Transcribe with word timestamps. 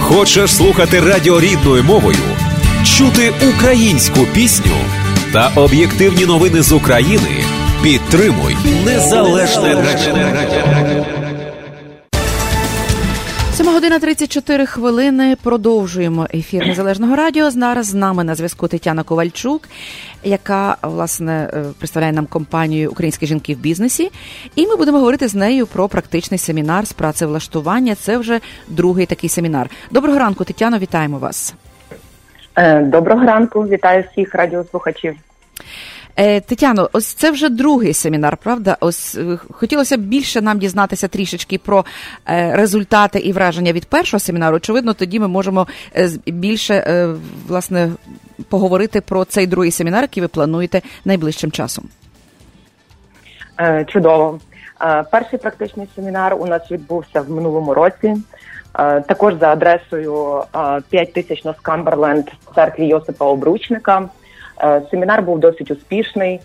Хочеш 0.00 0.50
слухати 0.50 1.00
радіо 1.00 1.40
рідною 1.40 1.84
мовою, 1.84 2.18
чути 2.84 3.32
українську 3.54 4.20
пісню 4.34 4.76
та 5.32 5.50
об'єктивні 5.56 6.26
новини 6.26 6.62
з 6.62 6.72
України. 6.72 7.44
Підтримуй 7.82 8.56
незалежне 8.84 9.74
радіо. 9.74 11.17
7 13.88 13.92
година 13.94 14.06
34 14.06 14.66
хвилини. 14.66 15.36
Продовжуємо 15.42 16.26
ефір 16.34 16.66
незалежного 16.66 17.16
радіо. 17.16 17.50
Зараз 17.50 17.86
з 17.86 17.94
нами 17.94 18.24
на 18.24 18.34
зв'язку 18.34 18.68
Тетяна 18.68 19.02
Ковальчук, 19.02 19.62
яка 20.24 20.76
власне 20.82 21.50
е, 21.54 21.64
представляє 21.78 22.12
нам 22.12 22.26
компанію 22.26 22.90
Українські 22.90 23.26
жінки 23.26 23.54
в 23.54 23.58
бізнесі. 23.58 24.10
І 24.56 24.66
ми 24.66 24.76
будемо 24.76 24.98
говорити 24.98 25.28
з 25.28 25.34
нею 25.34 25.66
про 25.66 25.88
практичний 25.88 26.38
семінар 26.38 26.86
з 26.86 26.92
працевлаштування. 26.92 27.94
Це 27.94 28.18
вже 28.18 28.40
другий 28.68 29.06
такий 29.06 29.30
семінар. 29.30 29.70
Доброго 29.90 30.18
ранку, 30.18 30.44
Тетяно, 30.44 30.78
вітаємо 30.78 31.18
вас. 31.18 31.54
Е, 32.56 32.82
доброго 32.82 33.24
ранку, 33.24 33.60
вітаю 33.60 34.04
всіх 34.12 34.34
радіослухачів. 34.34 35.16
Е, 36.18 36.40
Тетяно, 36.40 36.90
ось 36.92 37.06
це 37.06 37.30
вже 37.30 37.48
другий 37.48 37.94
семінар, 37.94 38.36
правда? 38.36 38.76
Ось 38.80 39.14
е, 39.14 39.38
хотілося 39.50 39.96
б 39.96 40.00
більше 40.00 40.40
нам 40.40 40.58
дізнатися 40.58 41.08
трішечки 41.08 41.58
про 41.58 41.84
е, 42.28 42.56
результати 42.56 43.18
і 43.18 43.32
враження 43.32 43.72
від 43.72 43.86
першого 43.86 44.20
семінару. 44.20 44.56
Очевидно, 44.56 44.94
тоді 44.94 45.20
ми 45.20 45.28
можемо 45.28 45.66
більше 46.26 47.06
власне 47.48 47.90
поговорити 48.48 49.00
про 49.00 49.24
цей 49.24 49.46
другий 49.46 49.70
семінар, 49.70 50.02
який 50.02 50.20
ви 50.20 50.28
плануєте 50.28 50.82
найближчим 51.04 51.50
часом. 51.50 51.84
Чудово. 53.86 54.40
Перший 55.10 55.38
практичний 55.38 55.88
семінар 55.96 56.34
у 56.40 56.46
нас 56.46 56.70
відбувся 56.70 57.20
в 57.20 57.30
минулому 57.30 57.74
році. 57.74 58.16
Також 59.08 59.34
за 59.34 59.48
адресою 59.48 60.42
5000 60.90 61.44
на 61.44 61.54
Скамберленд 61.54 62.28
в 62.50 62.54
церкві 62.54 62.86
Йосипа 62.86 63.24
Обручника. 63.24 64.08
Е, 64.62 64.82
семінар 64.90 65.22
був 65.22 65.38
досить 65.38 65.70
успішний. 65.70 66.40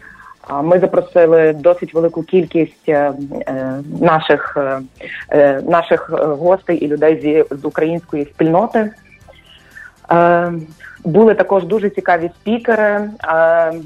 Ми 0.64 0.80
запросили 0.80 1.54
досить 1.54 1.94
велику 1.94 2.24
кількість 2.24 2.90
е, 2.90 3.14
е, 3.48 3.82
наших 4.02 4.58
наших 5.64 6.10
гостей 6.20 6.78
і 6.78 6.88
людей 6.88 7.46
з 7.52 7.66
української 7.66 8.26
спільноти. 8.26 8.92
Були 11.04 11.34
також 11.34 11.64
дуже 11.64 11.90
цікаві 11.90 12.30
спікери. 12.42 13.10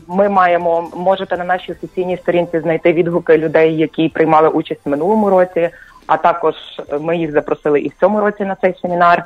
Ми 0.08 0.30
маємо 0.30 0.90
можете 0.96 1.38
на 1.38 1.44
нашій 1.44 1.72
офіційній 1.72 2.18
сторінці 2.18 2.60
знайти 2.60 2.94
відгуки 2.94 3.38
людей, 3.38 3.78
які 3.78 4.10
приймали 4.10 4.50
участь 4.50 4.82
в 4.86 4.90
минулому 4.90 5.30
році. 5.30 5.70
А 6.08 6.18
також 6.18 6.54
ми 7.00 7.18
їх 7.18 7.32
запросили 7.32 7.82
і 7.82 7.90
в 7.90 7.94
цьому 8.00 8.20
році 8.20 8.46
на 8.46 8.56
цей 8.56 8.76
семінар. 8.82 9.26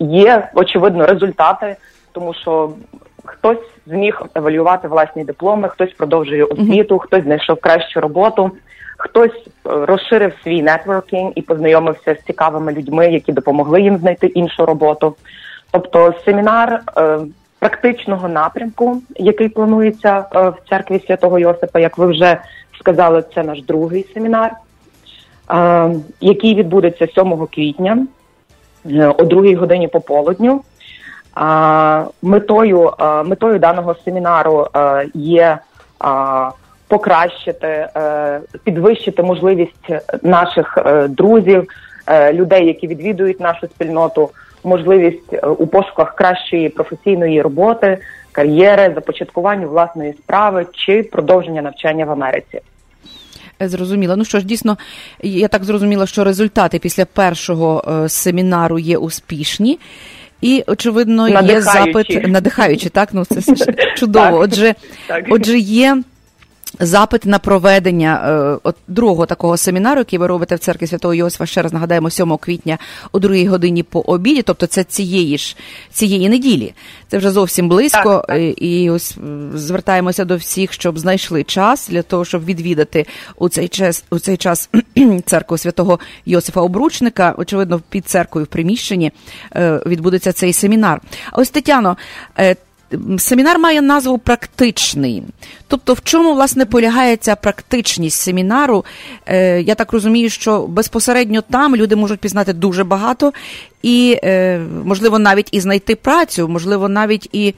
Є 0.00 0.48
очевидно 0.54 1.06
результати, 1.06 1.76
тому 2.12 2.34
що 2.34 2.72
хтось 3.24 3.73
зміг 3.86 4.22
евалювати 4.34 4.88
власні 4.88 5.24
дипломи, 5.24 5.68
хтось 5.68 5.92
продовжує 5.92 6.44
освіту, 6.44 6.98
хтось 6.98 7.24
знайшов 7.24 7.60
кращу 7.60 8.00
роботу, 8.00 8.50
хтось 8.98 9.32
е, 9.32 9.46
розширив 9.64 10.32
свій 10.42 10.62
нетворкінг 10.62 11.32
і 11.34 11.42
познайомився 11.42 12.14
з 12.14 12.26
цікавими 12.26 12.72
людьми, 12.72 13.12
які 13.12 13.32
допомогли 13.32 13.82
їм 13.82 13.98
знайти 13.98 14.26
іншу 14.26 14.66
роботу. 14.66 15.14
Тобто, 15.70 16.14
семінар 16.24 16.80
е, 16.96 17.18
практичного 17.58 18.28
напрямку, 18.28 19.02
який 19.16 19.48
планується 19.48 20.24
е, 20.34 20.48
в 20.48 20.56
церкві 20.68 21.02
святого 21.06 21.38
Йосипа, 21.38 21.80
як 21.80 21.98
ви 21.98 22.06
вже 22.06 22.38
сказали, 22.80 23.24
це 23.34 23.42
наш 23.42 23.62
другий 23.62 24.06
семінар, 24.14 24.52
е, 25.50 25.90
який 26.20 26.54
відбудеться 26.54 27.06
7 27.14 27.46
квітня 27.46 28.06
е, 28.86 29.06
о 29.18 29.24
другій 29.24 29.54
годині 29.54 29.88
пополудню. 29.88 30.60
Метою 32.22 32.92
метою 33.24 33.58
даного 33.58 33.94
семінару 34.04 34.68
є 35.14 35.58
покращити, 36.88 37.66
е, 37.66 38.40
підвищити 38.64 39.22
можливість 39.22 39.90
наших 40.22 40.78
е, 40.86 41.08
друзів, 41.08 41.68
е, 42.06 42.32
людей, 42.32 42.66
які 42.66 42.86
відвідують 42.86 43.40
нашу 43.40 43.66
спільноту, 43.66 44.30
можливість 44.64 45.34
у 45.58 45.66
пошуках 45.66 46.14
кращої 46.14 46.68
професійної 46.68 47.42
роботи, 47.42 47.98
кар'єри, 48.32 48.92
започаткування 48.94 49.66
власної 49.66 50.12
справи 50.12 50.66
чи 50.72 51.02
продовження 51.02 51.62
навчання 51.62 52.04
в 52.04 52.10
Америці. 52.10 52.60
Зрозуміло. 53.60 54.16
Ну 54.16 54.24
що 54.24 54.40
ж, 54.40 54.46
дійсно, 54.46 54.76
я 55.22 55.48
так 55.48 55.64
зрозуміла, 55.64 56.06
що 56.06 56.24
результати 56.24 56.78
після 56.78 57.04
першого 57.04 57.84
семінару 58.08 58.78
є 58.78 58.98
успішні. 58.98 59.78
І 60.44 60.64
очевидно 60.66 61.28
є 61.28 61.60
запит 61.60 62.28
надихаючи, 62.28 62.88
так? 62.88 63.08
Ну 63.12 63.24
це 63.24 63.54
чудово. 63.96 64.38
Отже, 64.38 64.74
отже, 65.30 65.58
є 65.58 66.02
Запит 66.80 67.24
на 67.24 67.38
проведення 67.38 68.22
е, 68.26 68.58
от 68.62 68.76
другого 68.88 69.26
такого 69.26 69.56
семінару, 69.56 70.00
який 70.00 70.18
ви 70.18 70.26
робите 70.26 70.54
в 70.54 70.58
церкві 70.58 70.86
Святого 70.86 71.14
Йосифа, 71.14 71.46
ще 71.46 71.62
раз 71.62 71.72
нагадаємо, 71.72 72.10
7 72.10 72.36
квітня 72.36 72.78
о 73.12 73.18
2 73.18 73.48
годині 73.48 73.82
по 73.82 74.00
обіді, 74.00 74.42
тобто 74.42 74.66
це 74.66 74.84
цієї 74.84 75.38
ж 75.38 75.56
цієї 75.92 76.28
неділі. 76.28 76.74
Це 77.08 77.18
вже 77.18 77.30
зовсім 77.30 77.68
близько. 77.68 78.24
Так, 78.26 78.26
так. 78.26 78.62
І 78.62 78.90
ось 78.90 79.16
звертаємося 79.54 80.24
до 80.24 80.36
всіх, 80.36 80.72
щоб 80.72 80.98
знайшли 80.98 81.44
час 81.44 81.88
для 81.88 82.02
того, 82.02 82.24
щоб 82.24 82.44
відвідати 82.44 83.06
у 83.36 83.48
цей 83.48 83.68
час 83.68 84.04
у 84.10 84.18
цей 84.18 84.36
час 84.36 84.70
церкву 85.26 85.58
святого 85.58 85.98
Йосифа 86.26 86.60
Обручника. 86.60 87.34
Очевидно, 87.38 87.80
під 87.88 88.06
церквою 88.06 88.44
в 88.44 88.48
приміщенні 88.48 89.12
е, 89.56 89.80
відбудеться 89.86 90.32
цей 90.32 90.52
семінар. 90.52 91.00
А 91.32 91.40
ось 91.40 91.50
Тетяно. 91.50 91.96
Семінар 93.18 93.58
має 93.58 93.82
назву 93.82 94.18
практичний. 94.18 95.22
Тобто, 95.68 95.92
в 95.92 96.00
чому 96.02 96.34
власне 96.34 96.64
полягає 96.66 97.16
ця 97.16 97.36
практичність 97.36 98.20
семінару? 98.20 98.84
Е, 99.26 99.62
Я 99.62 99.74
так 99.74 99.92
розумію, 99.92 100.30
що 100.30 100.66
безпосередньо 100.66 101.42
там 101.50 101.76
люди 101.76 101.96
можуть 101.96 102.20
пізнати 102.20 102.52
дуже 102.52 102.84
багато 102.84 103.32
і, 103.82 104.18
е, 104.24 104.60
можливо, 104.84 105.18
навіть 105.18 105.48
і 105.52 105.60
знайти 105.60 105.94
працю, 105.94 106.48
можливо, 106.48 106.88
навіть 106.88 107.28
і 107.32 107.54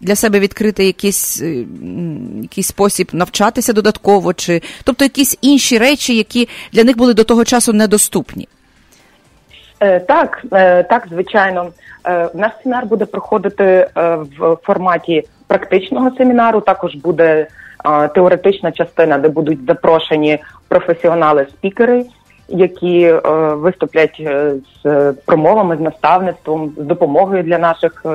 для 0.00 0.16
себе 0.16 0.40
відкрити 0.40 0.84
якийсь 0.84 1.42
е, 1.42 1.64
якийсь 2.42 2.66
спосіб 2.66 3.08
навчатися 3.12 3.72
додатково, 3.72 4.34
чи 4.34 4.62
тобто 4.84 5.04
якісь 5.04 5.38
інші 5.42 5.78
речі, 5.78 6.16
які 6.16 6.48
для 6.72 6.84
них 6.84 6.96
були 6.96 7.14
до 7.14 7.24
того 7.24 7.44
часу 7.44 7.72
недоступні. 7.72 8.48
Е, 9.80 10.00
так, 10.00 10.44
е, 10.52 10.82
так, 10.82 11.06
звичайно, 11.10 11.68
е, 12.06 12.28
наш 12.34 12.52
семінар 12.62 12.86
буде 12.86 13.04
проходити 13.06 13.88
в 14.38 14.56
форматі 14.62 15.24
практичного 15.46 16.10
семінару. 16.16 16.60
Також 16.60 16.94
буде 16.94 17.46
теоретична 18.14 18.72
частина, 18.72 19.18
де 19.18 19.28
будуть 19.28 19.66
запрошені 19.66 20.38
професіонали-спікери, 20.68 22.04
які 22.48 23.12
виступлять 23.52 24.22
з 24.84 25.12
промовами, 25.26 25.76
з 25.76 25.80
наставництвом, 25.80 26.72
з 26.78 26.82
допомогою 26.82 27.42
для 27.42 27.58
наших 27.58 28.06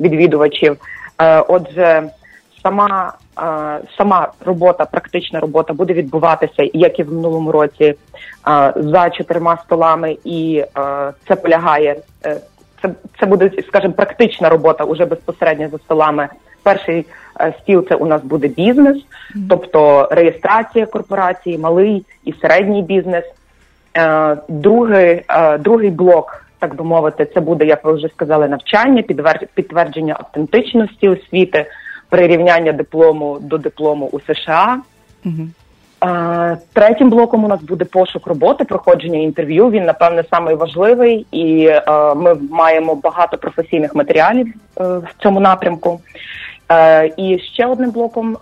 відвідувачів. 0.00 0.76
Отже, 1.48 2.02
сама 2.62 3.12
сама 3.96 4.32
робота, 4.44 4.84
практична 4.84 5.40
робота 5.40 5.72
буде 5.72 5.92
відбуватися, 5.92 6.70
як 6.72 6.98
і 6.98 7.02
в 7.02 7.12
минулому 7.12 7.52
році, 7.52 7.94
за 8.76 9.10
чотирма 9.10 9.58
столами, 9.64 10.16
і 10.24 10.64
це 11.28 11.36
полягає. 11.36 11.96
Е, 12.24 12.40
це 12.82 12.90
це 13.20 13.26
буде, 13.26 13.50
скажімо, 13.68 13.92
практична 13.92 14.48
робота 14.48 14.84
уже 14.84 15.04
безпосередньо 15.04 15.68
за 15.68 15.78
столами. 15.78 16.28
Перший 16.62 17.06
е, 17.40 17.54
стіл 17.62 17.86
це 17.88 17.94
у 17.94 18.06
нас 18.06 18.22
буде 18.22 18.48
бізнес, 18.48 18.96
тобто 19.48 20.08
реєстрація 20.10 20.86
корпорації, 20.86 21.58
малий 21.58 22.04
і 22.24 22.34
середній 22.42 22.82
бізнес. 22.82 23.24
Е, 23.96 24.36
другий 24.48 25.22
другий 25.58 25.90
блок, 25.90 26.44
так 26.58 26.74
би 26.74 26.84
мовити, 26.84 27.26
це 27.34 27.40
буде, 27.40 27.64
як 27.64 27.84
ви 27.84 27.92
вже 27.92 28.08
сказали, 28.08 28.48
навчання, 28.48 29.02
підтвердження 29.54 30.16
автентичності 30.18 31.08
освіти 31.08 31.66
прирівняння 32.08 32.72
диплому 32.72 33.38
до 33.40 33.58
диплому 33.58 34.06
у 34.06 34.20
США. 34.20 34.80
Угу. 35.24 35.48
Третім 36.72 37.10
блоком 37.10 37.44
у 37.44 37.48
нас 37.48 37.62
буде 37.62 37.84
пошук 37.84 38.26
роботи, 38.26 38.64
проходження 38.64 39.18
інтерв'ю. 39.18 39.70
Він 39.70 39.84
напевне 39.84 40.24
найважливий, 40.32 41.26
і 41.32 41.70
ми 42.16 42.34
маємо 42.50 42.94
багато 42.94 43.38
професійних 43.38 43.94
матеріалів 43.94 44.46
е, 44.46 44.82
в 44.84 45.08
цьому 45.22 45.40
напрямку. 45.40 46.00
Е, 46.70 47.10
і 47.16 47.38
ще 47.38 47.66
одним 47.66 47.90
блоком 47.90 48.36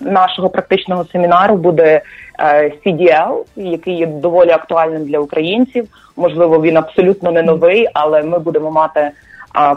нашого 0.00 0.50
практичного 0.50 1.04
семінару 1.04 1.56
буде 1.56 2.02
е, 2.38 2.72
CDL, 2.86 3.44
який 3.56 3.96
є 3.96 4.06
доволі 4.06 4.50
актуальним 4.50 5.04
для 5.04 5.18
українців. 5.18 5.88
Можливо, 6.16 6.62
він 6.62 6.76
абсолютно 6.76 7.32
не 7.32 7.42
новий, 7.42 7.88
але 7.94 8.22
ми 8.22 8.38
будемо 8.38 8.70
мати 8.70 9.10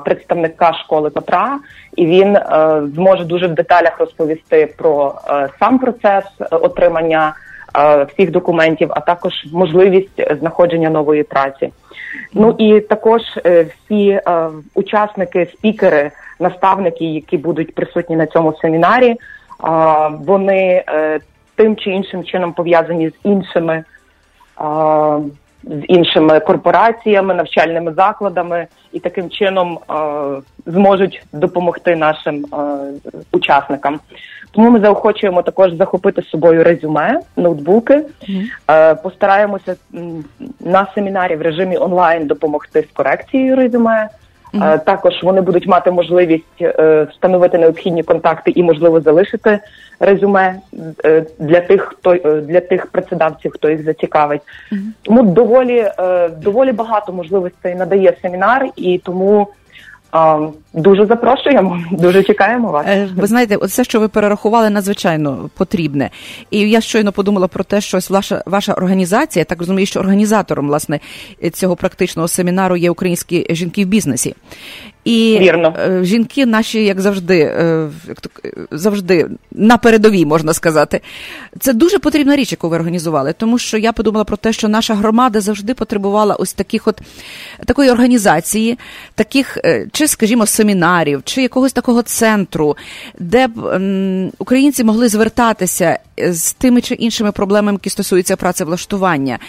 представника 0.05 0.73
школи 0.73 1.09
Петра, 1.09 1.59
і 1.95 2.05
він 2.05 2.35
е, 2.35 2.81
зможе 2.95 3.23
дуже 3.23 3.47
в 3.47 3.53
деталях 3.53 3.99
розповісти 3.99 4.73
про 4.77 5.15
е, 5.29 5.49
сам 5.59 5.79
процес 5.79 6.25
отримання 6.51 7.33
всіх 8.07 8.31
документів, 8.31 8.89
а 8.91 8.99
також 8.99 9.33
можливість 9.53 10.37
знаходження 10.39 10.89
нової 10.89 11.23
праці. 11.23 11.69
Ну 12.33 12.55
і 12.57 12.79
також 12.79 13.21
всі 13.45 14.21
учасники, 14.73 15.47
спікери, 15.53 16.11
наставники, 16.39 17.05
які 17.05 17.37
будуть 17.37 17.75
присутні 17.75 18.15
на 18.15 18.25
цьому 18.25 18.53
семінарі, 18.61 19.15
вони 20.19 20.83
тим 21.55 21.75
чи 21.75 21.89
іншим 21.89 22.23
чином 22.23 22.53
пов'язані 22.53 23.09
з 23.09 23.13
іншими 23.23 23.83
з 25.63 25.81
іншими 25.87 26.39
корпораціями, 26.39 27.33
навчальними 27.33 27.93
закладами 27.93 28.67
і 28.91 28.99
таким 28.99 29.29
чином 29.29 29.79
зможуть 30.65 31.23
допомогти 31.33 31.95
нашим 31.95 32.45
учасникам. 33.31 33.99
Тому 34.51 34.69
ми 34.69 34.79
заохочуємо 34.79 35.41
також 35.41 35.73
захопити 35.73 36.21
з 36.21 36.29
собою 36.29 36.63
резюме, 36.63 37.19
ноутбуки. 37.37 37.93
Mm-hmm. 38.29 39.01
Постараємося 39.03 39.75
на 40.59 40.87
семінарі 40.95 41.35
в 41.35 41.41
режимі 41.41 41.77
онлайн 41.77 42.27
допомогти 42.27 42.81
з 42.81 42.93
корекцією 42.93 43.55
резюме. 43.55 44.09
Mm-hmm. 44.53 44.83
Також 44.83 45.23
вони 45.23 45.41
будуть 45.41 45.67
мати 45.67 45.91
можливість 45.91 46.61
е, 46.61 47.07
встановити 47.11 47.57
необхідні 47.57 48.03
контакти 48.03 48.51
і, 48.55 48.63
можливо, 48.63 49.01
залишити 49.01 49.59
резюме 49.99 50.55
е, 51.05 51.25
для 51.39 51.61
тих, 51.61 51.81
хто 51.81 52.15
для 52.41 52.59
тих 52.59 52.85
працедавців, 52.85 53.51
хто 53.51 53.69
їх 53.69 53.83
зацікавить. 53.83 54.41
Mm-hmm. 54.41 54.77
Тому 55.01 55.23
доволі 55.23 55.91
доволі 56.41 56.71
багато 56.71 57.13
можливостей 57.13 57.75
надає 57.75 58.13
семінар, 58.21 58.69
і 58.75 59.01
тому 59.03 59.47
Дуже 60.73 61.05
запрошуємо, 61.05 61.79
дуже 61.91 62.23
чекаємо 62.23 62.71
вас. 62.71 62.85
Е, 62.87 63.09
ви 63.15 63.27
знаєте, 63.27 63.57
все, 63.57 63.83
що 63.83 63.99
ви 63.99 64.07
перерахували, 64.07 64.69
надзвичайно 64.69 65.49
потрібне. 65.57 66.09
І 66.51 66.59
я 66.59 66.81
щойно 66.81 67.11
подумала 67.11 67.47
про 67.47 67.63
те, 67.63 67.81
що 67.81 67.99
ваша 68.09 68.43
ваша 68.45 68.73
організація, 68.73 69.41
я 69.41 69.45
так 69.45 69.59
розумію, 69.59 69.85
що 69.85 69.99
організатором 69.99 70.67
власне 70.67 70.99
цього 71.53 71.75
практичного 71.75 72.27
семінару 72.27 72.75
є 72.75 72.91
українські 72.91 73.47
жінки 73.49 73.85
в 73.85 73.87
бізнесі. 73.87 74.35
І 75.03 75.37
Вірно. 75.41 75.73
Е, 75.79 76.03
жінки 76.03 76.45
наші, 76.45 76.83
як 76.83 77.01
завжди, 77.01 77.39
е, 77.39 77.89
як 78.07 78.17
завжди 78.71 79.27
на 79.51 79.77
передовій, 79.77 80.25
можна 80.25 80.53
сказати. 80.53 81.01
Це 81.59 81.73
дуже 81.73 81.99
потрібна 81.99 82.35
річ, 82.35 82.51
яку 82.51 82.69
ви 82.69 82.75
організували, 82.75 83.33
тому 83.37 83.57
що 83.57 83.77
я 83.77 83.91
подумала 83.91 84.23
про 84.23 84.37
те, 84.37 84.53
що 84.53 84.67
наша 84.67 84.93
громада 84.93 85.41
завжди 85.41 85.73
потребувала 85.73 86.35
ось 86.35 86.53
таких 86.53 86.87
от 86.87 87.01
такої 87.65 87.91
організації, 87.91 88.77
таких, 89.15 89.57
е, 89.57 89.87
чи, 89.91 90.07
скажімо, 90.07 90.45
семінарів, 90.45 91.21
чи 91.23 91.41
якогось 91.41 91.73
такого 91.73 92.01
центру, 92.01 92.77
де 93.19 93.47
б 93.47 93.53
українці 94.37 94.83
могли 94.83 95.07
звертатися 95.07 95.99
з 96.17 96.53
тими 96.53 96.81
чи 96.81 96.93
іншими 96.93 97.31
проблемами, 97.31 97.75
які 97.75 97.89
стосуються 97.89 98.35
працевлаштування. 98.35 99.39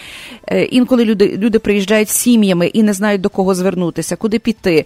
Інколи 0.69 1.05
люди 1.05 1.37
люди 1.37 1.59
приїжджають 1.59 2.09
сім'ями 2.09 2.67
і 2.67 2.83
не 2.83 2.93
знають 2.93 3.21
до 3.21 3.29
кого 3.29 3.55
звернутися, 3.55 4.15
куди 4.15 4.39
піти 4.39 4.85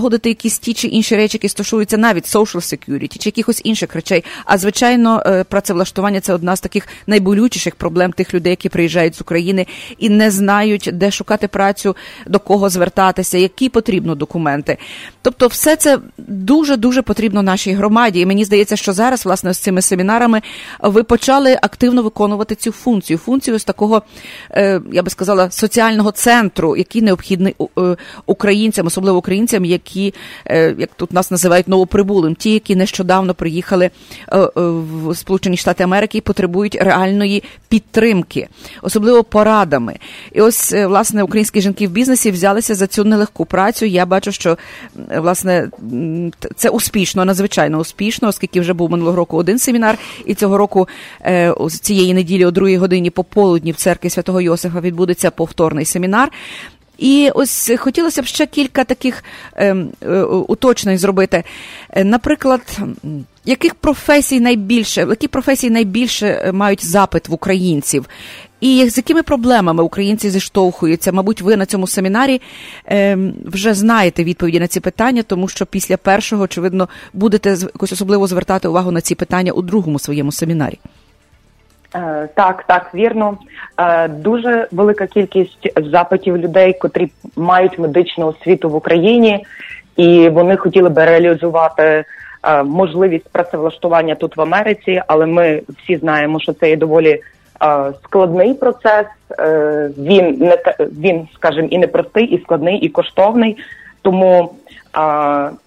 залагодити 0.00 0.28
якісь 0.28 0.58
ті 0.58 0.74
чи 0.74 0.88
інші 0.88 1.16
речі, 1.16 1.36
які 1.36 1.48
стосуються 1.48 1.96
навіть 1.96 2.24
social 2.24 2.56
security 2.56 3.18
чи 3.18 3.28
якихось 3.28 3.60
інших 3.64 3.94
речей. 3.94 4.24
А 4.44 4.58
звичайно, 4.58 5.22
е, 5.26 5.44
працевлаштування 5.44 6.20
це 6.20 6.34
одна 6.34 6.56
з 6.56 6.60
таких 6.60 6.88
найболючіших 7.06 7.74
проблем 7.74 8.12
тих 8.12 8.34
людей, 8.34 8.50
які 8.50 8.68
приїжджають 8.68 9.14
з 9.14 9.20
України 9.20 9.66
і 9.98 10.08
не 10.08 10.30
знають, 10.30 10.90
де 10.92 11.10
шукати 11.10 11.48
працю, 11.48 11.96
до 12.26 12.38
кого 12.38 12.68
звертатися, 12.68 13.38
які 13.38 13.68
потрібно 13.68 14.14
документи. 14.14 14.78
Тобто, 15.22 15.46
все 15.46 15.76
це 15.76 15.98
дуже 16.18 16.76
дуже 16.76 17.02
потрібно 17.02 17.42
нашій 17.42 17.72
громаді. 17.72 18.20
І 18.20 18.26
мені 18.26 18.44
здається, 18.44 18.76
що 18.76 18.92
зараз, 18.92 19.24
власне, 19.24 19.54
з 19.54 19.58
цими 19.58 19.82
семінарами 19.82 20.42
ви 20.80 21.02
почали 21.02 21.58
активно 21.62 22.02
виконувати 22.02 22.54
цю 22.54 22.72
функцію. 22.72 23.18
Функцію 23.18 23.58
з 23.58 23.64
такого, 23.64 24.02
е, 24.50 24.80
я 24.92 25.02
би 25.02 25.10
сказала, 25.10 25.50
соціального 25.50 26.10
центру, 26.10 26.76
який 26.76 27.02
необхідний 27.02 27.54
е, 27.78 27.96
українцям, 28.26 28.86
особливо 28.86 29.18
українцям, 29.18 29.64
які 29.64 29.89
які, 29.90 30.14
е, 30.44 30.74
як 30.78 30.90
тут 30.96 31.12
нас 31.12 31.30
називають 31.30 31.68
новоприбулим, 31.68 32.34
ті, 32.34 32.52
які 32.52 32.76
нещодавно 32.76 33.34
приїхали 33.34 33.84
е, 33.84 34.38
е, 34.38 34.50
в 34.56 35.14
Сполучені 35.14 35.56
Штати 35.56 35.84
Америки 35.84 36.18
і 36.18 36.20
потребують 36.20 36.74
реальної 36.74 37.42
підтримки, 37.68 38.48
особливо 38.82 39.24
порадами. 39.24 39.96
І 40.32 40.40
ось 40.40 40.72
власне 40.72 41.22
українські 41.22 41.60
жінки 41.60 41.86
в 41.86 41.90
бізнесі 41.90 42.30
взялися 42.30 42.74
за 42.74 42.86
цю 42.86 43.04
нелегку 43.04 43.44
працю. 43.44 43.86
Я 43.86 44.06
бачу, 44.06 44.32
що 44.32 44.58
власне 45.16 45.70
це 46.56 46.68
успішно, 46.68 47.24
надзвичайно 47.24 47.78
успішно, 47.78 48.28
оскільки 48.28 48.60
вже 48.60 48.72
був 48.72 48.90
минулого 48.90 49.16
року 49.16 49.36
один 49.36 49.58
семінар, 49.58 49.98
і 50.26 50.34
цього 50.34 50.58
року 50.58 50.88
цієї 51.80 52.14
неділі 52.14 52.44
о 52.44 52.50
другій 52.50 52.76
годині 52.76 53.10
пополудні 53.10 53.72
в 53.72 53.76
церкві 53.76 54.10
святого 54.10 54.40
Йосифа 54.40 54.80
відбудеться 54.80 55.30
повторний 55.30 55.84
семінар. 55.84 56.30
І 57.00 57.30
ось 57.34 57.70
хотілося 57.78 58.22
б 58.22 58.26
ще 58.26 58.46
кілька 58.46 58.84
таких 58.84 59.24
е, 59.56 59.76
е, 60.02 60.22
уточнень 60.22 60.98
зробити. 60.98 61.44
Е, 61.90 62.04
наприклад, 62.04 62.78
яких 63.44 63.74
професій 63.74 64.40
найбільше, 64.40 65.00
які 65.00 65.28
професії 65.28 65.70
найбільше 65.70 66.26
е, 66.26 66.52
мають 66.52 66.84
запит 66.84 67.28
в 67.28 67.32
українців? 67.32 68.06
І 68.60 68.90
з 68.90 68.96
якими 68.96 69.22
проблемами 69.22 69.82
українці 69.82 70.30
зіштовхуються? 70.30 71.12
Мабуть, 71.12 71.42
ви 71.42 71.56
на 71.56 71.66
цьому 71.66 71.86
семінарі 71.86 72.40
е, 72.86 73.18
вже 73.44 73.74
знаєте 73.74 74.24
відповіді 74.24 74.60
на 74.60 74.66
ці 74.66 74.80
питання, 74.80 75.22
тому 75.22 75.48
що 75.48 75.66
після 75.66 75.96
першого, 75.96 76.42
очевидно, 76.42 76.88
будете 77.12 77.50
якось 77.50 77.92
особливо 77.92 78.26
звертати 78.26 78.68
увагу 78.68 78.90
на 78.90 79.00
ці 79.00 79.14
питання 79.14 79.52
у 79.52 79.62
другому 79.62 79.98
своєму 79.98 80.32
семінарі. 80.32 80.78
Е, 81.94 82.28
так, 82.34 82.64
так, 82.66 82.94
вірно. 82.94 83.38
Е, 83.78 84.08
дуже 84.08 84.68
велика 84.72 85.06
кількість 85.06 85.72
запитів 85.90 86.36
людей, 86.36 86.72
котрі 86.72 87.10
мають 87.36 87.78
медичну 87.78 88.26
освіту 88.26 88.70
в 88.70 88.74
Україні, 88.74 89.46
і 89.96 90.28
вони 90.28 90.56
хотіли 90.56 90.88
би 90.88 91.04
реалізувати 91.04 92.04
е, 92.42 92.62
можливість 92.62 93.28
працевлаштування 93.28 94.14
тут 94.14 94.36
в 94.36 94.40
Америці, 94.40 95.02
але 95.06 95.26
ми 95.26 95.62
всі 95.68 95.96
знаємо, 95.96 96.40
що 96.40 96.52
це 96.52 96.68
є 96.68 96.76
доволі 96.76 97.22
складний 98.04 98.54
процес. 98.54 99.06
Він 99.98 100.36
не 100.38 100.58
він, 100.80 101.28
скажімо, 101.34 101.68
і 101.70 101.78
непростий, 101.78 102.24
і 102.24 102.42
складний, 102.42 102.78
і 102.78 102.88
коштовний. 102.88 103.56
Тому 104.02 104.54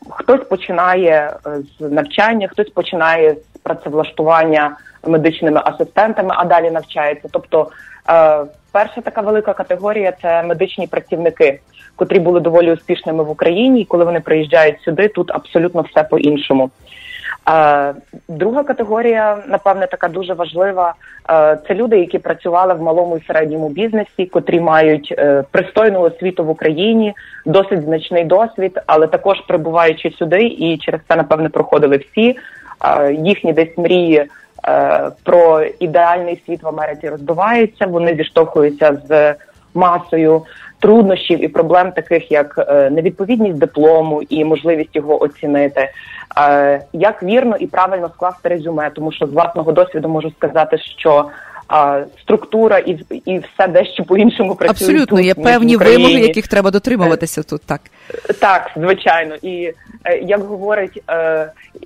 хтось 0.10 0.42
починає 0.50 1.34
з 1.80 1.90
навчання, 1.90 2.48
хтось 2.48 2.70
починає 2.70 3.36
працевлаштування 3.64 4.78
медичними 5.08 5.62
асистентами, 5.66 6.36
а 6.38 6.46
далі 6.46 6.72
навчається. 6.72 7.28
Тобто, 7.32 7.68
е, 8.10 8.46
перша 8.72 9.02
така 9.02 9.22
велика 9.22 9.54
категорія 9.54 10.14
це 10.22 10.44
медичні 10.44 10.88
працівники, 10.88 11.60
котрі 11.96 12.20
були 12.20 12.40
доволі 12.40 12.72
успішними 12.72 13.24
в 13.24 13.30
Україні. 13.30 13.82
І 13.82 13.86
коли 13.86 14.06
вони 14.06 14.20
приїжджають 14.20 14.82
сюди, 14.82 15.08
тут 15.08 15.32
абсолютно 15.32 15.82
все 15.82 16.04
по-іншому. 16.04 16.70
Е, 17.50 17.94
друга 18.28 18.64
категорія, 18.64 19.38
напевне, 19.48 19.88
така 19.88 20.08
дуже 20.08 20.34
важлива. 20.34 20.94
Е, 21.30 21.58
це 21.68 21.74
люди, 21.74 22.00
які 22.00 22.20
працювали 22.20 22.74
в 22.74 22.82
малому 22.82 23.18
і 23.18 23.28
середньому 23.28 23.70
бізнесі, 23.70 24.26
котрі 24.26 24.60
мають 24.60 25.16
пристойну 25.52 26.02
освіту 26.02 26.46
в 26.46 26.50
Україні, 26.50 27.14
досить 27.46 27.84
значний 27.84 28.24
досвід, 28.24 28.80
але 28.86 29.08
також 29.08 29.42
прибуваючи 29.48 30.12
сюди, 30.12 30.44
і 30.44 30.78
через 30.78 31.02
це 31.08 31.16
напевне 31.16 31.50
проходили 31.50 31.98
всі 31.98 32.38
їхні 33.24 33.54
десь 33.54 33.78
мрії 33.78 34.28
Е, 34.68 35.12
про 35.24 35.64
ідеальний 35.80 36.42
світ 36.46 36.64
в 36.64 36.68
Америці 36.68 37.10
розбиваються. 37.10 37.86
Вони 37.86 38.16
зіштовхуються 38.16 38.98
з 39.08 39.36
масою 39.74 40.44
труднощів 40.80 41.44
і 41.44 41.48
проблем, 41.48 41.92
таких 41.92 42.32
як 42.32 42.66
е, 42.68 42.90
невідповідність 42.90 43.58
диплому 43.58 44.22
і 44.22 44.46
можливість 44.46 44.96
його 44.96 45.24
оцінити. 45.24 45.90
Е, 46.38 46.82
як 46.94 47.24
вірно 47.24 47.56
і 47.56 47.68
правильно 47.68 48.10
скласти 48.10 48.50
резюме, 48.50 48.90
тому 48.90 49.12
що 49.12 49.28
з 49.28 49.30
власного 49.30 49.72
досвіду 49.72 50.10
можу 50.10 50.32
сказати, 50.32 50.78
що 50.78 51.26
структура 52.22 52.78
і 52.78 52.92
і 53.26 53.40
все 53.40 53.68
дещо 53.68 54.04
по 54.04 54.18
іншому 54.18 54.56
працює. 54.56 54.88
Абсолютно, 54.88 55.18
тут, 55.18 55.26
є 55.26 55.34
певні 55.34 55.78
вимоги, 55.78 56.14
яких 56.14 56.48
треба 56.48 56.72
дотримуватися 56.72 57.44
тут. 57.44 57.62
Так 57.62 57.82
так, 58.40 58.72
звичайно, 58.76 59.36
і 59.42 59.74
як 60.22 60.42
говорить, 60.42 61.04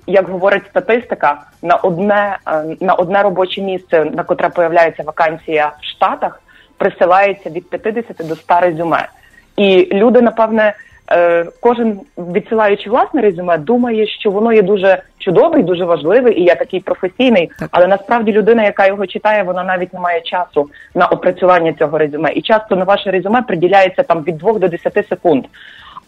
як 0.06 0.28
говорить 0.28 0.62
статистика, 0.70 1.40
на 1.62 1.76
одне 1.76 2.38
на 2.80 2.94
одне 2.94 3.22
робоче 3.22 3.62
місце, 3.62 4.04
на 4.04 4.24
котре 4.24 4.48
появляється 4.48 5.02
вакансія 5.02 5.72
в 5.82 5.84
Штатах, 5.84 6.42
присилається 6.76 7.50
від 7.50 7.70
50 7.70 8.28
до 8.28 8.36
100 8.36 8.60
резюме, 8.60 9.08
і 9.56 9.88
люди 9.92 10.20
напевне. 10.20 10.74
Е, 11.10 11.46
кожен 11.60 12.00
відсилаючи 12.18 12.90
власне 12.90 13.22
резюме, 13.22 13.58
думає, 13.58 14.06
що 14.06 14.30
воно 14.30 14.52
є 14.52 14.62
дуже 14.62 15.02
чудовий, 15.18 15.62
дуже 15.62 15.84
важливий, 15.84 16.40
і 16.40 16.44
я 16.44 16.54
такий 16.54 16.80
професійний. 16.80 17.50
Так. 17.58 17.68
Але 17.72 17.86
насправді 17.86 18.32
людина, 18.32 18.64
яка 18.64 18.86
його 18.86 19.06
читає, 19.06 19.42
вона 19.42 19.64
навіть 19.64 19.92
не 19.94 20.00
має 20.00 20.20
часу 20.20 20.70
на 20.94 21.06
опрацювання 21.06 21.72
цього 21.72 21.98
резюме. 21.98 22.32
І 22.32 22.42
часто 22.42 22.76
на 22.76 22.84
ваше 22.84 23.10
резюме 23.10 23.42
приділяється 23.42 24.02
там 24.02 24.22
від 24.22 24.38
2 24.38 24.52
до 24.52 24.68
10 24.68 25.08
секунд. 25.08 25.44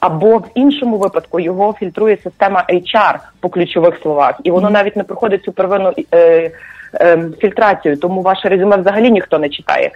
Або 0.01 0.39
в 0.39 0.45
іншому 0.55 0.99
випадку 0.99 1.41
його 1.41 1.73
фільтрує 1.73 2.19
система 2.23 2.65
HR 2.69 3.19
по 3.41 3.49
ключових 3.49 3.99
словах, 4.03 4.35
і 4.45 4.51
воно 4.51 4.71
навіть 4.71 4.97
не 4.97 5.05
проходить 5.05 5.45
цю 5.45 5.53
первинну 5.53 5.93
е, 6.15 6.51
ем, 6.93 7.35
фільтрацію, 7.39 7.97
тому 7.97 8.23
ваше 8.23 8.49
резюме 8.49 8.77
взагалі 8.77 9.11
ніхто 9.11 9.39
не 9.39 9.49
читає. 9.49 9.91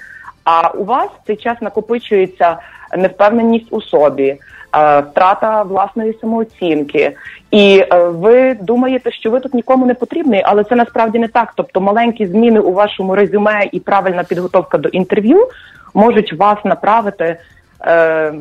А 0.44 0.68
у 0.68 0.84
вас 0.84 1.08
цей 1.26 1.36
час 1.36 1.60
накопичується 1.60 2.56
невпевненість 2.96 3.66
у 3.70 3.82
собі, 3.82 4.28
е, 4.28 4.38
втрата 5.10 5.62
власної 5.62 6.18
самооцінки, 6.20 7.16
і 7.50 7.84
е, 7.92 8.04
ви 8.04 8.54
думаєте, 8.54 9.12
що 9.12 9.30
ви 9.30 9.40
тут 9.40 9.54
нікому 9.54 9.86
не 9.86 9.94
потрібний, 9.94 10.42
але 10.44 10.64
це 10.64 10.74
насправді 10.74 11.18
не 11.18 11.28
так. 11.28 11.52
Тобто 11.56 11.80
маленькі 11.80 12.26
зміни 12.26 12.60
у 12.60 12.72
вашому 12.72 13.14
резюме 13.14 13.68
і 13.72 13.80
правильна 13.80 14.24
підготовка 14.24 14.78
до 14.78 14.88
інтерв'ю 14.88 15.48
можуть 15.94 16.32
вас 16.32 16.64
направити 16.64 17.36
е, 17.86 18.32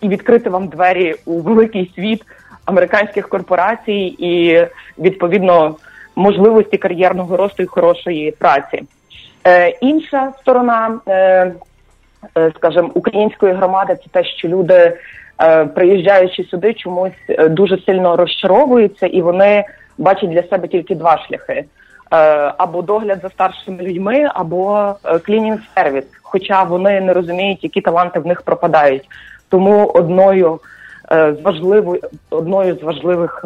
і 0.00 0.08
відкрити 0.08 0.50
вам 0.50 0.68
двері 0.68 1.14
у 1.26 1.40
великий 1.40 1.92
світ 1.94 2.22
американських 2.64 3.28
корпорацій 3.28 4.16
і 4.18 4.62
відповідно 4.98 5.76
можливості 6.16 6.76
кар'єрного 6.76 7.36
росту 7.36 7.62
і 7.62 7.66
хорошої 7.66 8.30
праці. 8.30 8.82
Е, 9.46 9.68
Інша 9.68 10.32
сторона, 10.40 11.00
е, 11.08 11.52
е, 12.38 12.52
скажімо, 12.56 12.90
української 12.94 13.52
громади 13.52 13.96
це 14.04 14.10
те, 14.10 14.28
що 14.28 14.48
люди, 14.48 14.74
е, 14.74 14.96
приїжджаючи 15.74 16.44
сюди, 16.44 16.74
чомусь 16.74 17.12
е, 17.28 17.48
дуже 17.48 17.78
сильно 17.78 18.16
розчаровуються, 18.16 19.06
і 19.06 19.22
вони 19.22 19.64
бачать 19.98 20.30
для 20.30 20.42
себе 20.42 20.68
тільки 20.68 20.94
два 20.94 21.18
шляхи: 21.28 21.52
е, 21.52 21.66
або 22.58 22.82
догляд 22.82 23.18
за 23.22 23.28
старшими 23.28 23.82
людьми, 23.82 24.28
або 24.34 24.94
клінінг 25.26 25.58
сервіс. 25.74 26.04
Хоча 26.22 26.62
вони 26.62 27.00
не 27.00 27.12
розуміють, 27.12 27.64
які 27.64 27.80
таланти 27.80 28.20
в 28.20 28.26
них 28.26 28.42
пропадають. 28.42 29.08
Тому 29.48 29.86
одною 29.86 30.60
з 31.10 31.36
важливою 31.42 32.00
одною 32.30 32.76
з 32.76 32.82
важливих, 32.82 33.44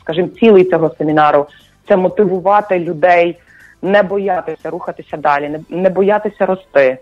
скажімо, 0.00 0.28
цілей 0.28 0.64
цього 0.64 0.90
семінару 0.98 1.46
це 1.88 1.96
мотивувати 1.96 2.78
людей 2.78 3.38
не 3.82 4.02
боятися 4.02 4.70
рухатися 4.70 5.16
далі, 5.16 5.48
не, 5.48 5.60
не 5.82 5.90
боятися 5.90 6.46
рости. 6.46 6.98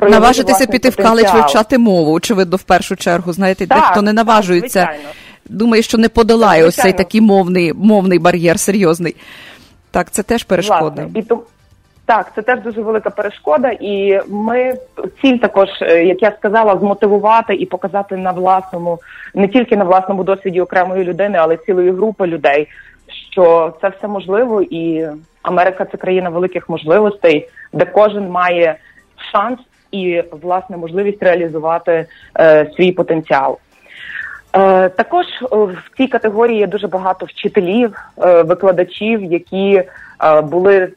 Наважитися 0.00 0.66
піти 0.66 0.90
потенціал. 0.90 1.06
в 1.06 1.08
каледж 1.08 1.34
вивчати 1.34 1.78
мову, 1.78 2.12
очевидно, 2.12 2.56
в 2.56 2.62
першу 2.62 2.96
чергу. 2.96 3.32
Знаєте, 3.32 3.66
так, 3.66 3.78
дехто 3.78 4.02
не 4.02 4.12
наважується, 4.12 4.86
так, 4.86 4.96
думає, 5.48 5.82
що 5.82 5.98
не 5.98 6.08
подолає 6.08 6.64
ось 6.64 6.76
цей 6.76 6.92
такий 6.92 7.20
мовний 7.20 7.72
мовний 7.72 8.18
бар'єр 8.18 8.60
серйозний. 8.60 9.16
Так, 9.90 10.10
це 10.10 10.22
теж 10.22 10.44
перешкода. 10.44 11.06
І 11.14 11.22
то, 11.22 11.42
так, 12.08 12.32
це 12.34 12.42
теж 12.42 12.60
дуже 12.60 12.82
велика 12.82 13.10
перешкода, 13.10 13.70
і 13.80 14.20
ми 14.28 14.74
ціль 15.22 15.36
також, 15.36 15.68
е, 15.82 16.04
як 16.04 16.22
я 16.22 16.32
сказала, 16.38 16.78
змотивувати 16.78 17.54
і 17.54 17.66
показати 17.66 18.16
на 18.16 18.30
власному, 18.32 18.98
не 19.34 19.48
тільки 19.48 19.76
на 19.76 19.84
власному 19.84 20.24
досвіді 20.24 20.60
окремої 20.60 21.04
людини, 21.04 21.38
але 21.40 21.56
цілої 21.56 21.90
групи 21.90 22.26
людей, 22.26 22.68
що 23.38 23.74
це 23.80 23.88
все 23.88 24.08
можливо, 24.08 24.62
і 24.62 25.08
Америка 25.42 25.84
це 25.84 25.96
країна 25.96 26.30
великих 26.30 26.68
можливостей, 26.68 27.48
де 27.72 27.84
кожен 27.84 28.30
має 28.30 28.76
шанс 29.32 29.60
і 29.92 30.22
власне 30.42 30.76
можливість 30.76 31.22
реалізувати 31.22 32.06
е, 32.38 32.70
свій 32.76 32.92
потенціал. 32.92 33.58
Е, 34.56 34.88
Також 34.88 35.26
в 35.50 35.96
цій 35.96 36.06
категорії 36.06 36.58
є 36.58 36.66
дуже 36.66 36.86
багато 36.86 37.26
вчителів, 37.26 37.96
е, 38.22 38.42
викладачів, 38.42 39.24
які 39.24 39.82
е, 40.24 40.40
були 40.40 40.88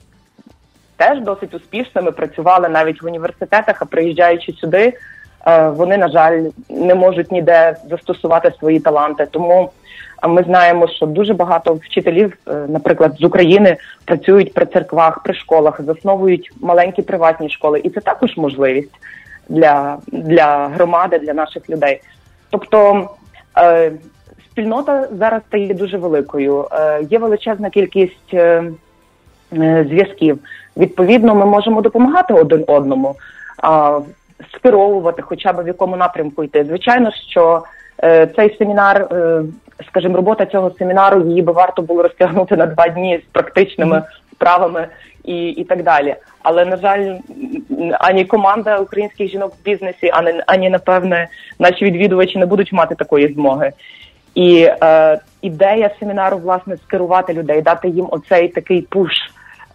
теж 0.98 1.22
досить 1.22 1.54
успішними, 1.54 2.12
працювали 2.12 2.70
навіть 2.70 3.02
в 3.02 3.06
університетах, 3.06 3.82
а 3.82 3.86
приїжджаючи 3.86 4.54
сюди, 4.54 4.78
е, 4.78 4.94
вони 5.76 5.98
на 5.98 6.10
жаль 6.10 6.42
не 6.70 6.96
можуть 6.96 7.32
ніде 7.32 7.76
застосувати 7.90 8.52
свої 8.60 8.80
таланти. 8.80 9.28
Тому 9.32 9.70
ми 10.28 10.44
знаємо, 10.44 10.88
що 10.88 11.06
дуже 11.06 11.34
багато 11.34 11.74
вчителів, 11.74 12.38
е, 12.48 12.66
наприклад, 12.68 13.16
з 13.20 13.24
України 13.24 13.78
працюють 14.06 14.54
при 14.54 14.66
церквах, 14.66 15.24
при 15.24 15.34
школах, 15.34 15.82
засновують 15.82 16.52
маленькі 16.62 17.02
приватні 17.02 17.50
школи, 17.50 17.82
і 17.84 17.90
це 17.90 18.00
також 18.00 18.38
можливість 18.38 19.00
для 19.50 19.98
для 20.08 20.68
громади, 20.68 21.20
для 21.20 21.34
наших 21.34 21.70
людей. 21.70 22.02
Тобто 22.50 23.10
е, 23.58 23.92
спільнота 24.52 25.08
зараз 25.12 25.42
стає 25.48 25.74
дуже 25.74 25.98
великою. 25.98 26.68
Е, 26.72 27.04
Є 27.10 27.20
величезна 27.20 27.70
кількість 27.70 28.34
е, 28.34 28.64
е, 29.54 29.86
зв'язків. 29.90 30.40
Відповідно, 30.78 31.36
ми 31.36 31.46
можемо 31.46 31.82
допомагати 31.82 32.34
один 32.34 32.64
одному, 32.68 33.16
е, 33.64 33.68
скеровувати, 34.56 35.22
хоча 35.22 35.54
б 35.54 35.64
в 35.64 35.68
якому 35.68 35.98
напрямку 35.98 36.44
йти. 36.44 36.66
Звичайно, 36.66 37.12
що 37.30 37.64
е, 38.04 38.28
цей 38.28 38.58
семінар 38.58 39.08
скажімо, 39.88 40.16
робота 40.16 40.46
цього 40.46 40.72
семінару 40.72 41.28
її 41.28 41.42
би 41.42 41.54
варто 41.54 41.82
було 41.82 42.04
розтягнути 42.04 42.56
на 42.56 42.66
два 42.66 42.88
дні 42.88 43.20
з 43.24 43.32
практичними 43.32 44.04
справами 44.32 44.88
і 45.24 45.50
і 45.50 45.64
так 45.64 45.84
далі. 45.84 46.16
Але 46.44 46.66
на 46.66 46.78
жаль, 46.78 47.16
ані 48.00 48.26
команда 48.26 48.78
українських 48.78 49.32
жінок 49.32 49.54
в 49.54 49.66
бізнесі, 49.66 50.12
ані, 50.14 50.42
ані 50.48 50.70
напевне, 50.70 51.28
наші 51.60 51.86
відвідувачі 51.86 52.40
не 52.40 52.46
будуть 52.46 52.74
мати 52.74 52.96
такої 52.96 53.34
змоги. 53.34 53.72
І 54.36 54.70
е, 54.84 55.20
ідея 55.42 55.90
семінару, 56.00 56.38
власне, 56.38 56.78
скерувати 56.78 57.34
людей, 57.34 57.62
дати 57.62 57.90
їм 57.90 58.08
оцей 58.12 58.48
такий 58.48 58.82
пуш, 58.82 59.12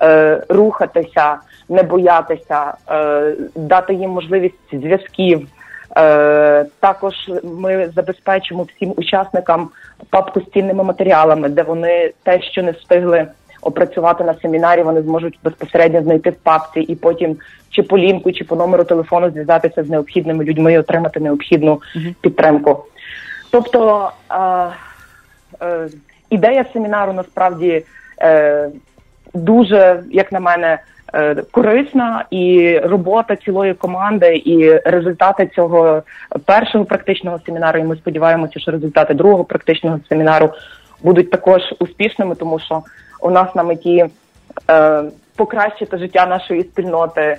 е, 0.02 0.42
рухатися, 0.48 1.36
не 1.68 1.82
боятися, 1.82 2.74
е, 2.90 3.34
дати 3.54 3.94
їм 3.94 4.10
можливість 4.10 4.54
зв'язків. 4.72 5.48
Е, 5.96 6.66
Також 6.80 7.14
ми 7.44 7.88
забезпечимо 7.94 8.66
всім 8.76 8.94
учасникам 8.96 9.68
папку 10.10 10.40
з 10.40 10.50
цінними 10.52 10.84
матеріалами, 10.84 11.48
де 11.48 11.62
вони 11.62 12.12
те, 12.22 12.42
що 12.42 12.62
не 12.62 12.70
встигли 12.70 13.26
опрацювати 13.62 14.24
на 14.24 14.34
семінарі, 14.34 14.82
вони 14.82 15.02
зможуть 15.02 15.38
безпосередньо 15.44 16.02
знайти 16.02 16.30
в 16.30 16.36
папці 16.36 16.80
і 16.80 16.94
потім 16.94 17.36
чи 17.70 17.82
по 17.82 17.98
лінку, 17.98 18.32
чи 18.32 18.44
по 18.44 18.56
номеру 18.56 18.84
телефону 18.84 19.30
зв'язатися 19.30 19.84
з 19.84 19.90
необхідними 19.90 20.44
людьми 20.44 20.72
і 20.72 20.78
отримати 20.78 21.20
необхідну 21.20 21.72
uh-huh. 21.72 22.14
підтримку. 22.20 22.84
Тобто 23.50 24.10
е, 24.30 24.36
е, 25.62 25.88
ідея 26.30 26.64
семінару 26.72 27.12
насправді 27.12 27.84
е, 28.20 28.68
дуже, 29.36 30.02
як 30.10 30.32
на 30.32 30.40
мене, 30.40 30.78
Е, 31.14 31.34
корисна 31.50 32.24
і 32.30 32.78
робота 32.78 33.36
цілої 33.36 33.74
команди, 33.74 34.42
і 34.44 34.78
результати 34.78 35.50
цього 35.54 36.02
першого 36.44 36.84
практичного 36.84 37.40
семінару. 37.46 37.78
І 37.78 37.84
ми 37.84 37.96
сподіваємося, 37.96 38.60
що 38.60 38.70
результати 38.70 39.14
другого 39.14 39.44
практичного 39.44 40.00
семінару 40.08 40.50
будуть 41.02 41.30
також 41.30 41.62
успішними, 41.78 42.34
тому 42.34 42.58
що 42.58 42.82
у 43.20 43.30
нас 43.30 43.54
на 43.54 43.62
меті 43.62 44.04
е, 44.70 45.02
покращити 45.36 45.98
життя 45.98 46.26
нашої 46.26 46.62
спільноти. 46.62 47.38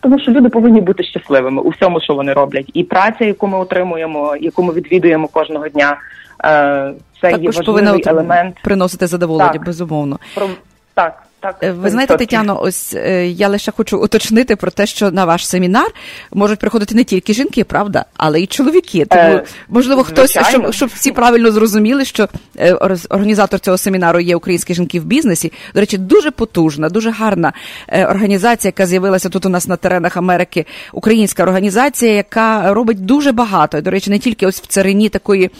Тому 0.00 0.18
що 0.18 0.30
люди 0.30 0.48
повинні 0.48 0.80
бути 0.80 1.04
щасливими 1.04 1.62
у 1.62 1.68
всьому, 1.68 2.00
що 2.00 2.14
вони 2.14 2.32
роблять, 2.32 2.70
і 2.74 2.84
праця, 2.84 3.24
яку 3.24 3.46
ми 3.46 3.58
отримуємо, 3.58 4.36
яку 4.40 4.62
ми 4.62 4.72
відвідуємо 4.72 5.28
кожного 5.28 5.68
дня, 5.68 5.96
е, 6.44 6.92
це 7.20 7.30
Також 7.30 7.42
є 7.42 7.50
важливий 7.50 8.02
елемент 8.06 8.56
приносити 8.62 9.06
задоволення, 9.06 9.52
так. 9.52 9.64
безумовно. 9.64 10.18
Про 10.34 10.48
так. 10.94 11.22
Так, 11.40 11.56
е, 11.62 11.72
ви 11.72 11.90
знаєте, 11.90 12.16
Тетяно, 12.16 12.62
ось 12.62 12.94
е, 12.94 13.26
я 13.26 13.48
лише 13.48 13.72
хочу 13.72 13.98
уточнити 13.98 14.56
про 14.56 14.70
те, 14.70 14.86
що 14.86 15.10
на 15.10 15.24
ваш 15.24 15.46
семінар 15.46 15.86
можуть 16.32 16.58
приходити 16.58 16.94
не 16.94 17.04
тільки 17.04 17.32
жінки, 17.32 17.64
правда, 17.64 18.04
але 18.16 18.40
й 18.40 18.46
чоловіки. 18.46 19.04
Тому 19.04 19.22
е, 19.22 19.44
можливо, 19.68 20.04
хтось 20.04 20.38
щоб 20.48 20.72
щоб 20.72 20.90
всі 20.94 21.12
правильно 21.12 21.52
зрозуміли, 21.52 22.04
що 22.04 22.28
е, 22.58 22.74
організатор 23.08 23.60
цього 23.60 23.78
семінару 23.78 24.20
є 24.20 24.36
українські 24.36 24.74
жінки 24.74 25.00
в 25.00 25.04
бізнесі. 25.04 25.52
До 25.74 25.80
речі, 25.80 25.98
дуже 25.98 26.30
потужна, 26.30 26.88
дуже 26.88 27.10
гарна 27.10 27.52
е, 27.88 28.06
організація, 28.06 28.68
яка 28.68 28.86
з'явилася 28.86 29.28
тут 29.28 29.46
у 29.46 29.48
нас 29.48 29.68
на 29.68 29.76
теренах 29.76 30.16
Америки. 30.16 30.66
Українська 30.92 31.42
організація, 31.42 32.12
яка 32.12 32.74
робить 32.74 33.04
дуже 33.04 33.32
багато. 33.32 33.80
До 33.80 33.90
речі, 33.90 34.10
не 34.10 34.18
тільки 34.18 34.46
ось 34.46 34.60
в 34.60 34.66
царині 34.66 35.08
такої. 35.08 35.50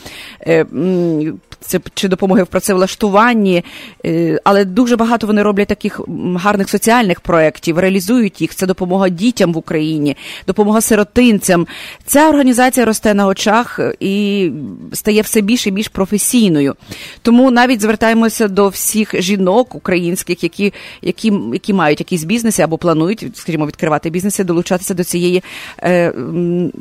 Е, 1.60 1.64
це 1.66 1.80
чи 1.94 2.08
допомоги 2.08 2.42
в 2.42 2.46
працевлаштуванні, 2.46 3.64
е, 4.06 4.40
але 4.44 4.64
дуже 4.64 4.96
багато 4.96 5.26
вони 5.26 5.42
роблять 5.42 5.68
таких 5.68 6.00
гарних 6.34 6.70
соціальних 6.70 7.20
проєктів, 7.20 7.78
реалізують 7.78 8.40
їх. 8.40 8.54
Це 8.54 8.66
допомога 8.66 9.08
дітям 9.08 9.52
в 9.52 9.56
Україні, 9.56 10.16
допомога 10.46 10.80
сиротинцям. 10.80 11.66
Ця 12.06 12.28
організація 12.28 12.86
росте 12.86 13.14
на 13.14 13.26
очах 13.26 13.80
і 14.00 14.50
стає 14.92 15.22
все 15.22 15.40
більш 15.40 15.66
і 15.66 15.70
більш 15.70 15.88
професійною. 15.88 16.74
Тому 17.22 17.50
навіть 17.50 17.80
звертаємося 17.80 18.48
до 18.48 18.68
всіх 18.68 19.22
жінок 19.22 19.74
українських, 19.74 20.42
які 20.42 20.72
які, 21.02 21.32
які 21.52 21.72
мають 21.72 22.00
якісь 22.00 22.24
бізнеси 22.24 22.62
або 22.62 22.78
планують, 22.78 23.26
скажімо, 23.34 23.66
відкривати 23.66 24.10
бізнеси, 24.10 24.44
долучатися 24.44 24.94
до 24.94 25.04
цієї 25.04 25.42
е, 25.82 26.12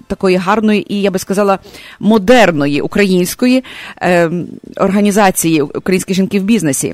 такої 0.08 0.38
гарної 0.38 0.94
і 0.94 1.02
я 1.02 1.12
би 1.12 1.20
сказала 1.20 1.60
модерної 2.00 2.82
української. 2.82 3.64
Е, 4.02 4.32
організації 4.78 5.62
Українські 5.62 6.14
жінки 6.14 6.40
в 6.40 6.44
бізнесі. 6.44 6.94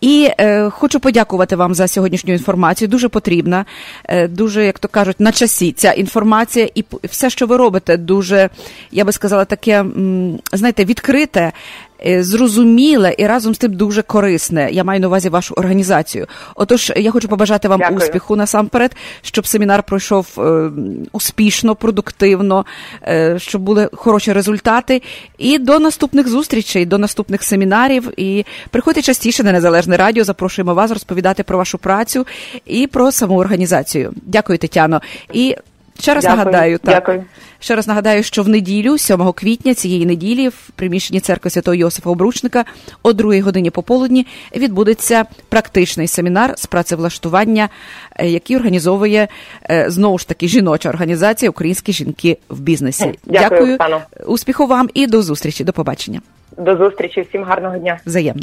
І 0.00 0.30
е, 0.40 0.70
хочу 0.70 1.00
подякувати 1.00 1.56
вам 1.56 1.74
за 1.74 1.88
сьогоднішню 1.88 2.32
інформацію. 2.32 2.88
Дуже 2.88 3.08
потрібна, 3.08 3.64
е, 4.04 4.28
дуже, 4.28 4.64
як 4.64 4.78
то 4.78 4.88
кажуть, 4.88 5.20
на 5.20 5.32
часі 5.32 5.72
ця 5.72 5.92
інформація, 5.92 6.68
і 6.74 6.84
все, 7.04 7.30
що 7.30 7.46
ви 7.46 7.56
робите, 7.56 7.96
дуже 7.96 8.50
я 8.90 9.04
би 9.04 9.12
сказала, 9.12 9.44
таке 9.44 9.84
знаєте, 10.52 10.84
відкрите 10.84 11.52
зрозуміле 12.06 13.14
і 13.18 13.26
разом 13.26 13.54
з 13.54 13.58
тим 13.58 13.72
дуже 13.72 14.02
корисне. 14.02 14.68
Я 14.72 14.84
маю 14.84 15.00
на 15.00 15.06
увазі 15.06 15.28
вашу 15.28 15.54
організацію. 15.54 16.26
Отож, 16.54 16.92
я 16.96 17.10
хочу 17.10 17.28
побажати 17.28 17.68
вам 17.68 17.80
Дякую. 17.80 17.98
успіху 17.98 18.36
насамперед, 18.36 18.96
щоб 19.22 19.46
семінар 19.46 19.82
пройшов 19.82 20.26
е, 20.38 20.70
успішно, 21.12 21.74
продуктивно, 21.74 22.66
е, 23.02 23.38
щоб 23.38 23.62
були 23.62 23.88
хороші 23.92 24.32
результати. 24.32 25.02
І 25.38 25.58
до 25.58 25.78
наступних 25.78 26.28
зустрічей, 26.28 26.86
до 26.86 26.98
наступних 26.98 27.42
семінарів. 27.42 28.12
І 28.16 28.44
приходьте 28.70 29.02
частіше 29.02 29.44
на 29.44 29.52
незалежне 29.52 29.96
радіо. 29.96 30.24
Запрошуємо 30.24 30.74
вас 30.74 30.90
розповідати 30.90 31.42
про 31.42 31.58
вашу 31.58 31.78
працю 31.78 32.26
і 32.66 32.86
про 32.86 33.12
саму 33.12 33.38
організацію. 33.38 34.12
Дякую, 34.26 34.58
Тетяно. 34.58 35.00
І 35.32 35.56
Ще 36.00 36.14
раз 36.14 36.24
Дякую. 36.24 36.38
нагадаю, 36.38 36.78
так. 36.78 36.94
Дякую. 36.94 37.24
Ще 37.60 37.76
раз 37.76 37.88
нагадаю, 37.88 38.22
що 38.22 38.42
в 38.42 38.48
неділю, 38.48 38.98
7 38.98 39.32
квітня 39.32 39.74
цієї 39.74 40.06
неділі, 40.06 40.48
в 40.48 40.70
приміщенні 40.74 41.20
церкви 41.20 41.50
Святого 41.50 41.74
Йосифа 41.74 42.10
Обручника 42.10 42.64
о 43.02 43.12
2 43.12 43.40
годині 43.42 43.70
пополудні 43.70 44.26
відбудеться 44.56 45.24
практичний 45.48 46.06
семінар 46.06 46.54
з 46.56 46.66
працевлаштування, 46.66 47.68
е, 48.16 48.28
який 48.28 48.56
організовує 48.56 49.28
е, 49.70 49.90
знову 49.90 50.18
ж 50.18 50.28
таки 50.28 50.48
жіноча 50.48 50.88
організація 50.88 51.50
Українські 51.50 51.92
жінки 51.92 52.38
в 52.48 52.60
бізнесі. 52.60 53.12
Дякую, 53.24 53.76
Дякую. 53.78 54.00
успіху 54.26 54.66
вам 54.66 54.88
і 54.94 55.06
до 55.06 55.22
зустрічі. 55.22 55.64
До 55.64 55.72
побачення. 55.72 56.20
До 56.58 56.76
зустрічі, 56.76 57.20
всім 57.28 57.44
гарного 57.44 57.78
дня. 57.78 57.98
Взаємно. 58.06 58.42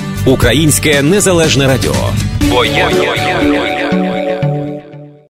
Українське 0.25 1.01
незалежне 1.01 1.67
радіо. 1.67 1.95
Бо 2.49 2.65
я, 2.65 2.89
я, 2.89 3.15
я, 3.15 3.41
я. 3.53 3.60